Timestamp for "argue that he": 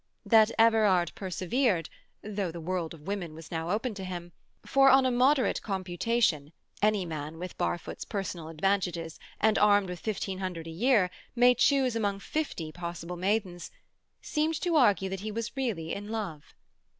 14.75-15.31